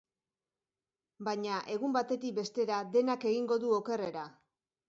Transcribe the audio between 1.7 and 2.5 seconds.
egun batetik